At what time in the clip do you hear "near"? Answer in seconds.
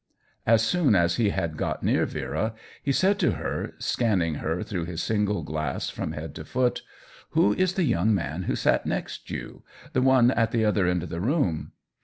1.83-2.07